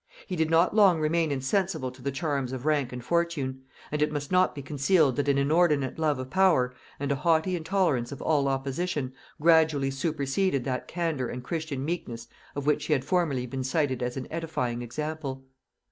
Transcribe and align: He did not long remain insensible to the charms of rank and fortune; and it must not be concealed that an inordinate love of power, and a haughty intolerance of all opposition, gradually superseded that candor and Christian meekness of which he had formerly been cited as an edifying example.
He 0.25 0.35
did 0.35 0.49
not 0.49 0.75
long 0.75 0.99
remain 0.99 1.31
insensible 1.31 1.91
to 1.91 2.01
the 2.01 2.11
charms 2.11 2.53
of 2.53 2.65
rank 2.65 2.91
and 2.91 3.03
fortune; 3.05 3.61
and 3.91 4.01
it 4.01 4.11
must 4.11 4.31
not 4.31 4.55
be 4.55 4.63
concealed 4.63 5.15
that 5.17 5.27
an 5.29 5.37
inordinate 5.37 5.99
love 5.99 6.17
of 6.17 6.31
power, 6.31 6.73
and 6.99 7.11
a 7.11 7.15
haughty 7.15 7.55
intolerance 7.55 8.11
of 8.11 8.19
all 8.19 8.47
opposition, 8.47 9.13
gradually 9.39 9.91
superseded 9.91 10.63
that 10.63 10.87
candor 10.87 11.29
and 11.29 11.43
Christian 11.43 11.85
meekness 11.85 12.27
of 12.55 12.65
which 12.65 12.85
he 12.85 12.93
had 12.93 13.05
formerly 13.05 13.45
been 13.45 13.63
cited 13.63 14.01
as 14.01 14.17
an 14.17 14.27
edifying 14.31 14.81
example. 14.81 15.45